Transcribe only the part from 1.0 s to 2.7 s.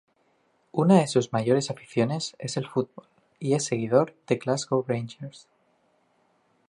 sus mayores aficiones es el